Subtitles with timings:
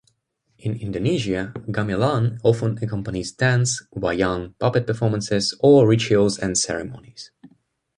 [0.57, 7.29] In Indonesia, gamelan often accompanies dance, "wayang" puppet performances, or rituals and ceremonies.